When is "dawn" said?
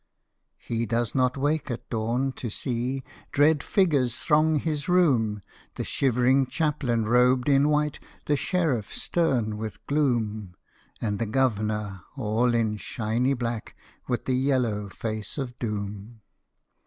1.91-2.31